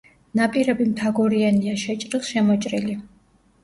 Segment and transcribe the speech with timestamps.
[0.39, 3.01] ნაპირები მთაგორიანია, შეჭრილ-შემოჭრილი.